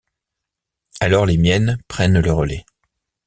Alors 0.99 1.27
les 1.27 1.37
miennes 1.37 1.77
prennent 1.87 2.21
le 2.21 2.31
relais. 2.33 2.65